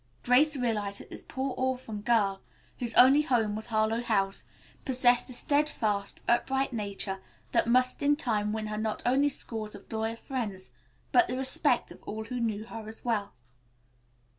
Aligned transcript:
Grace 0.23 0.55
realized 0.57 0.99
that 0.99 1.11
this 1.11 1.23
poor 1.27 1.53
orphan 1.59 2.01
girl, 2.01 2.41
whose 2.79 2.95
only 2.95 3.21
home 3.21 3.55
was 3.55 3.67
Harlowe 3.67 4.01
House, 4.01 4.45
possessed 4.83 5.29
a 5.29 5.33
steadfast, 5.33 6.21
upright 6.27 6.73
nature 6.73 7.19
that 7.51 7.67
must 7.67 8.01
in 8.01 8.15
time 8.15 8.51
win 8.51 8.65
her 8.65 8.79
not 8.79 9.03
only 9.05 9.29
scores 9.29 9.75
of 9.75 9.91
loyal 9.93 10.15
friends, 10.15 10.71
but 11.11 11.27
the 11.27 11.37
respect 11.37 11.91
of 11.91 12.01
all 12.01 12.23
who 12.25 12.39
knew 12.39 12.63
her, 12.65 12.87
as 12.87 13.05
well. 13.05 13.35